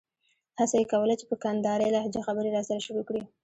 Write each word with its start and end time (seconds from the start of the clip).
هڅه 0.59 0.75
یې 0.79 0.85
کوله 0.91 1.13
چې 1.19 1.25
په 1.31 1.35
کندارۍ 1.43 1.87
لهجه 1.95 2.21
خبرې 2.27 2.49
راسره 2.55 2.79
شروع 2.85 3.03
کړي. 3.09 3.23